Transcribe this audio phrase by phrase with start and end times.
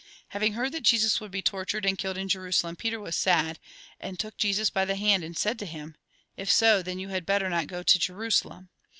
[0.29, 3.59] Having heard that Jesus would be torturea and killed in Jerusalem, Peter was sad,
[3.99, 5.95] and took Jesus by the hand, and said to him:"
[6.37, 8.69] If so, then you had better not go to Jerusalem."